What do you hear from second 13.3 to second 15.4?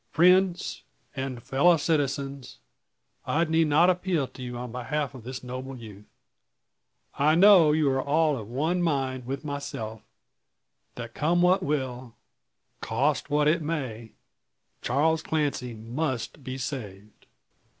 it may, Charles